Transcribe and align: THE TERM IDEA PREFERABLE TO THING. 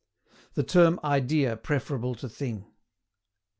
THE 0.55 0.63
TERM 0.63 0.99
IDEA 1.03 1.57
PREFERABLE 1.57 2.15
TO 2.15 2.27
THING. 2.27 2.65